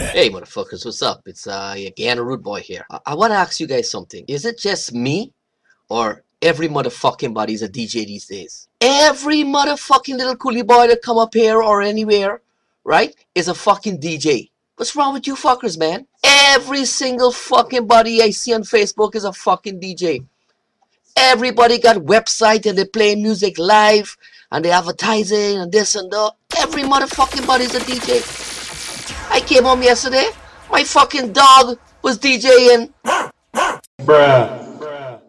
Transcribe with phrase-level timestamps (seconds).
[0.00, 1.20] Hey, motherfuckers, what's up?
[1.26, 2.86] It's uh, your Guyana Rude Boy here.
[2.90, 4.24] I, I want to ask you guys something.
[4.28, 5.34] Is it just me,
[5.90, 8.66] or every motherfucking body's a DJ these days?
[8.80, 12.40] Every motherfucking little coolie boy that come up here or anywhere,
[12.82, 14.50] right, is a fucking DJ.
[14.76, 16.06] What's wrong with you fuckers, man?
[16.24, 20.24] Every single fucking body I see on Facebook is a fucking DJ.
[21.14, 24.16] Everybody got website and they play music live
[24.50, 26.32] and they advertising and this and that.
[26.58, 28.49] Every motherfucking body's a DJ.
[29.30, 30.28] I came home yesterday.
[30.70, 32.92] My fucking dog was DJing.
[33.04, 33.30] Bruh.
[34.00, 34.78] Bruh.
[34.78, 35.20] Bruh.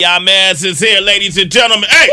[0.00, 1.88] Y'all man is here, ladies and gentlemen.
[1.90, 2.08] Hey!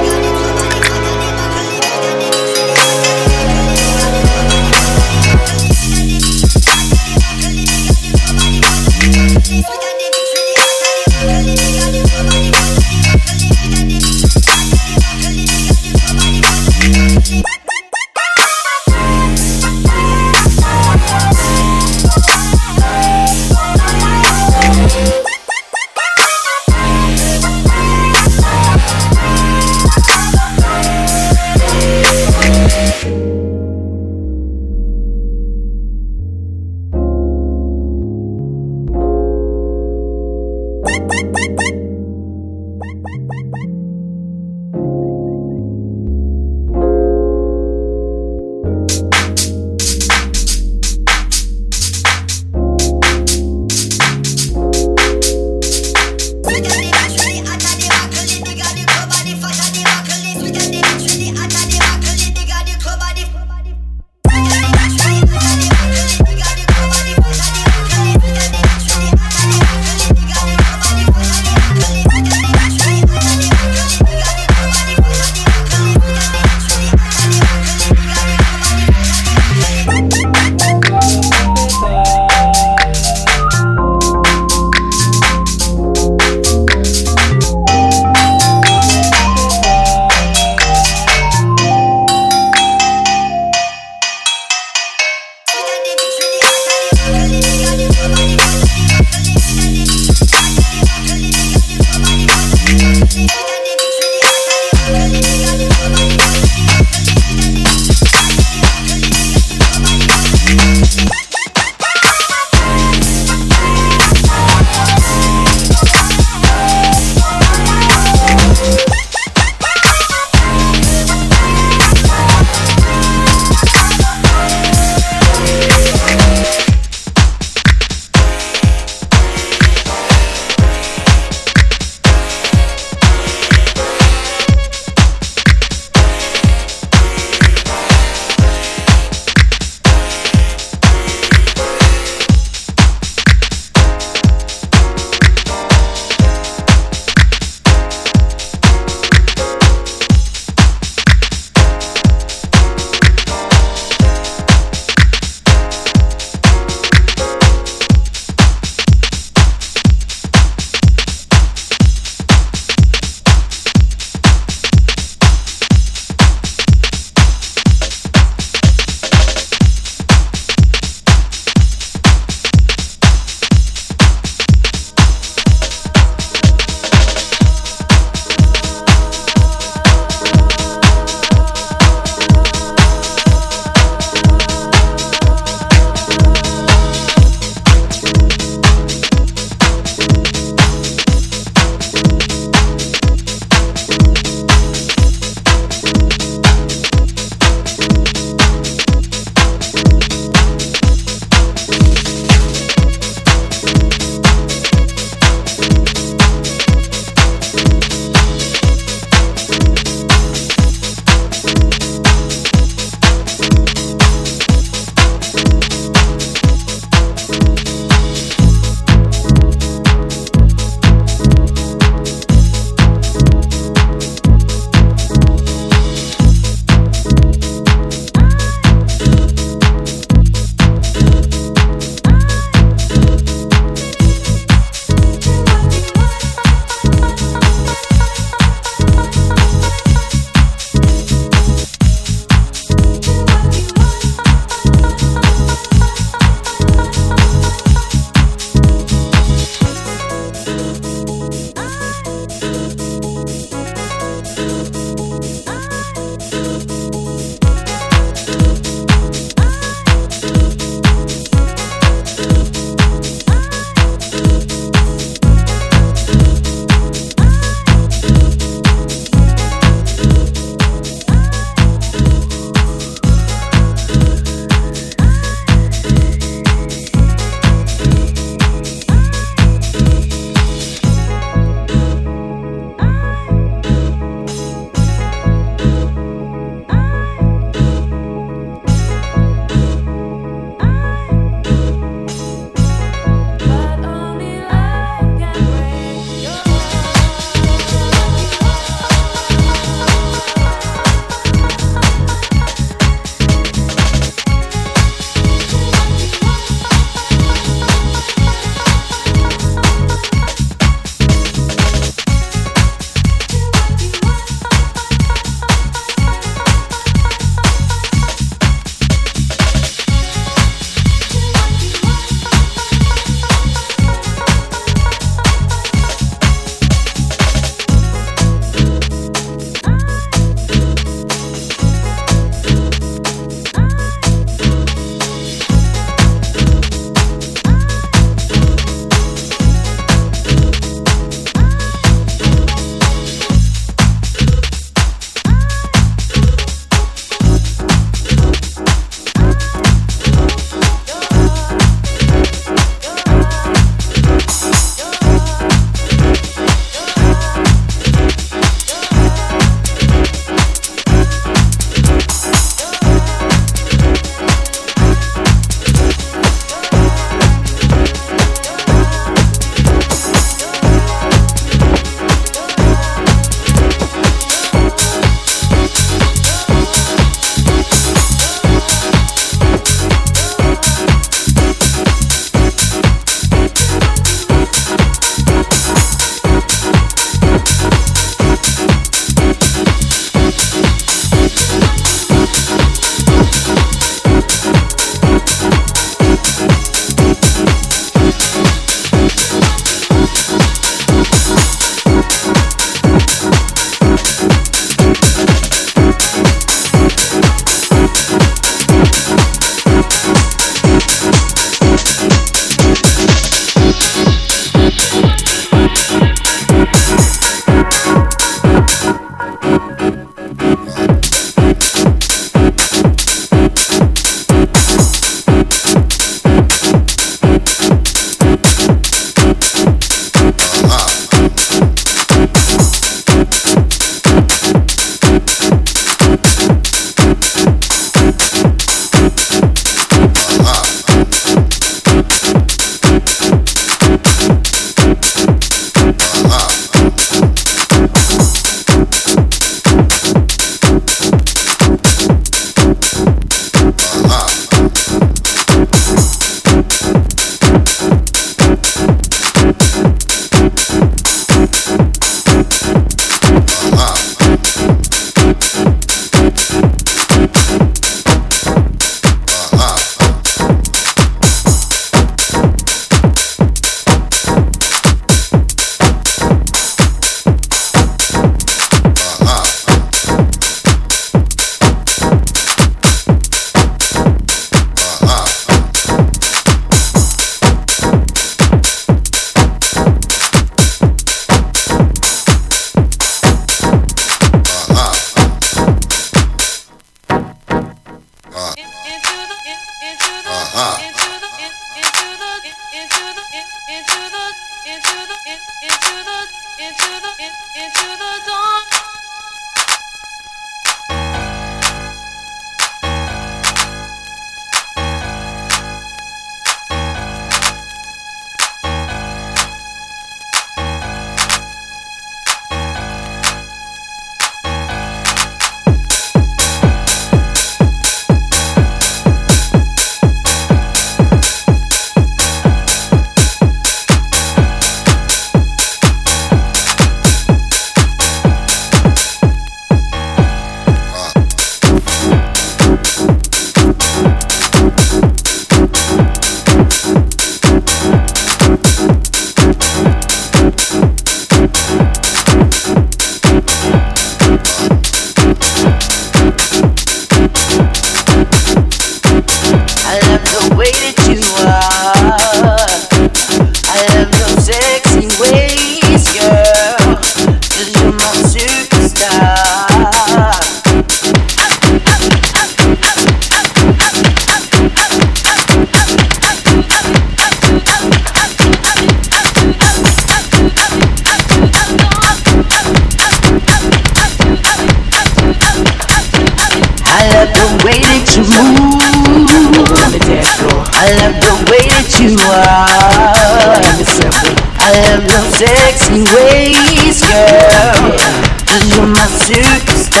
[599.96, 600.00] I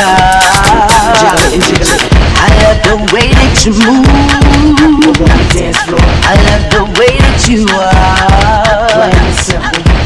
[2.62, 4.06] love the way that you move.
[6.24, 7.94] I love the way that you are.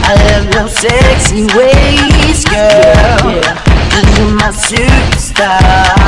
[0.05, 3.41] I love your sexy ways, girl.
[3.91, 6.07] Cause you're my superstar.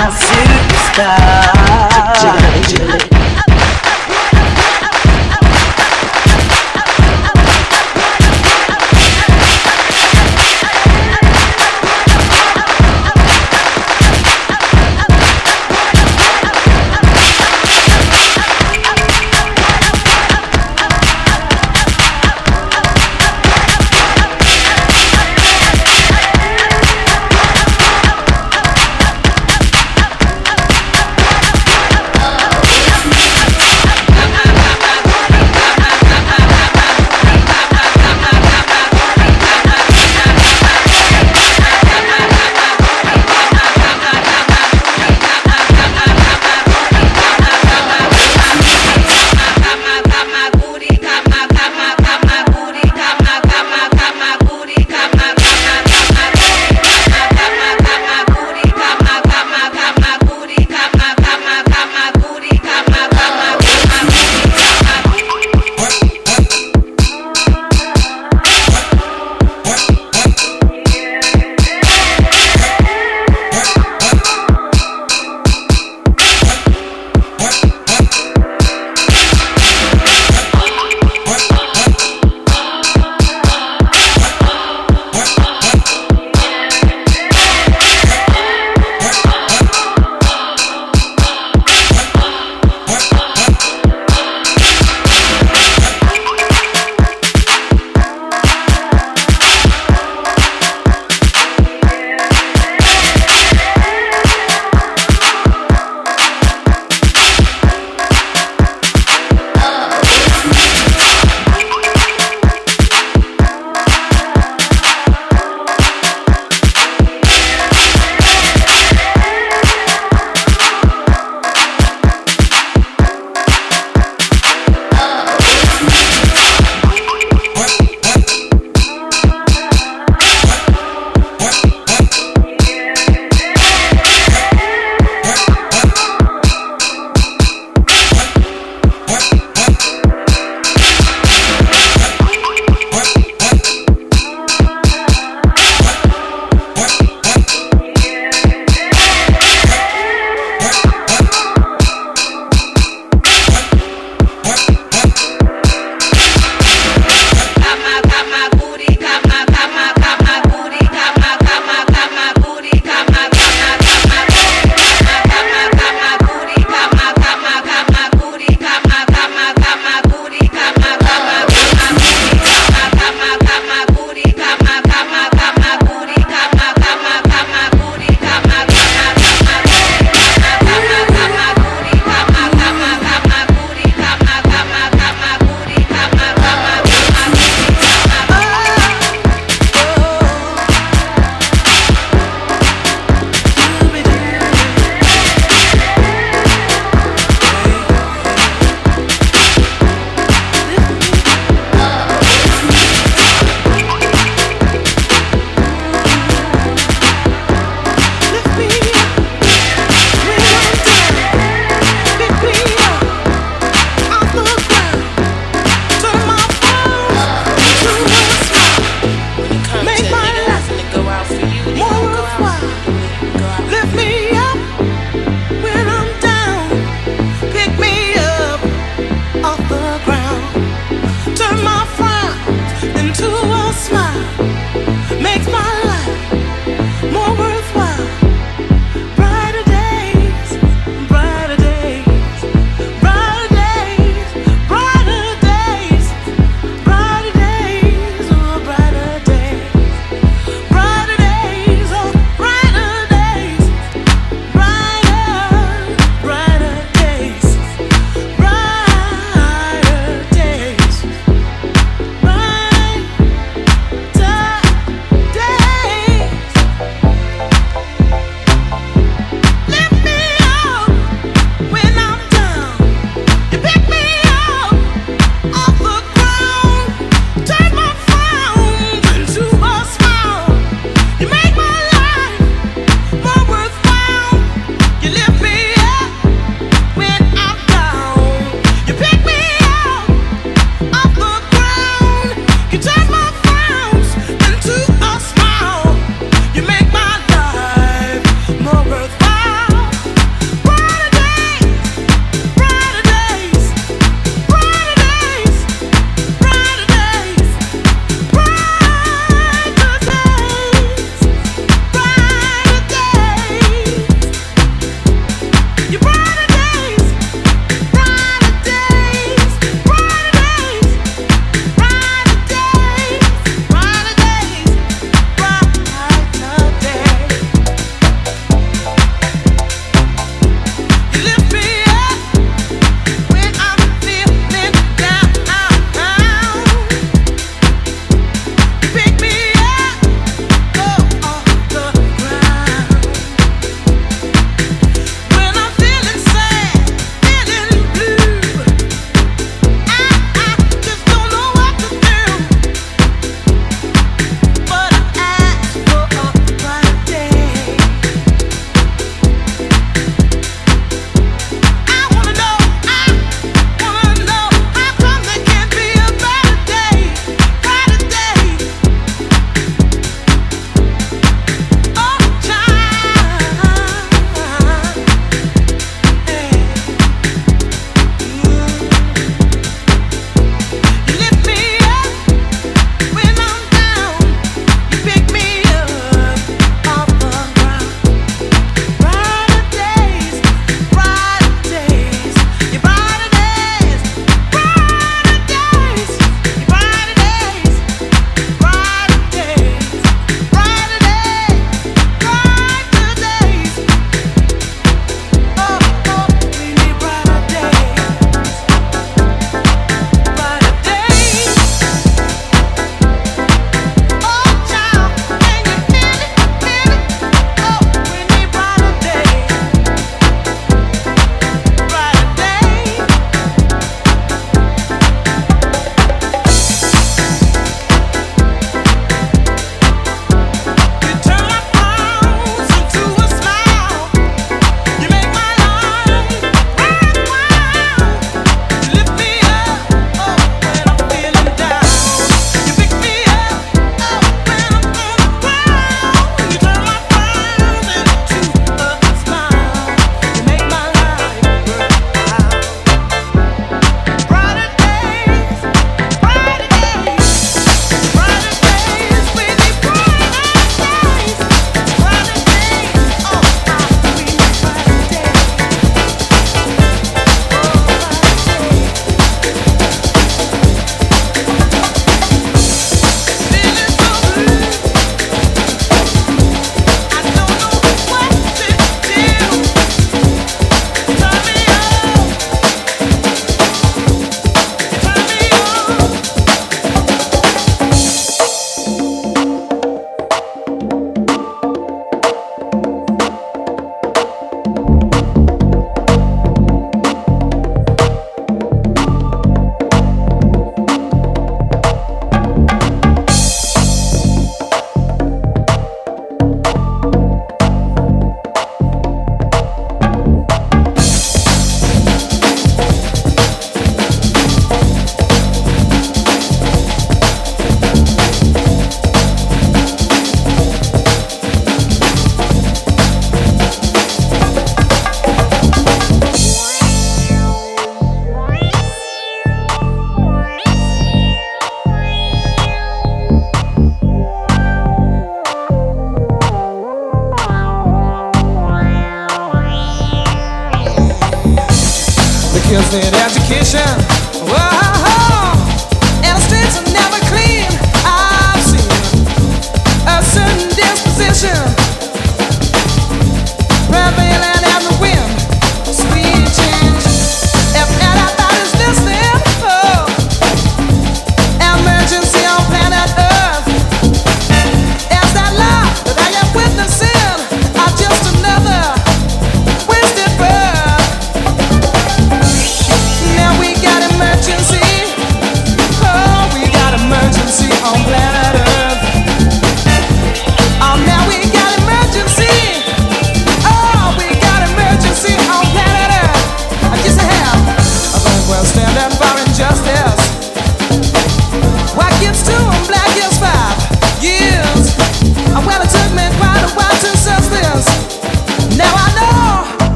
[0.00, 1.59] my superstar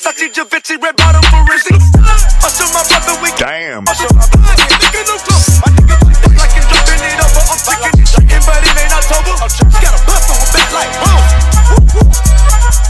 [0.00, 1.84] Versace, Givenchy, red bottom forensics.
[2.40, 3.84] Bust on my brother, we damn.
[3.84, 4.72] Bust show my brother, we
[5.28, 5.36] no.
[5.60, 5.96] My nigga
[6.40, 7.20] like dropping it.
[7.20, 7.28] I'm
[7.60, 8.08] fucking it.
[9.36, 10.00] I just got a
[10.32, 11.20] on my like boom.
[11.68, 12.89] Woo, woo.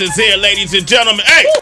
[0.00, 1.26] Is here, ladies and gentlemen.
[1.26, 1.61] Hey!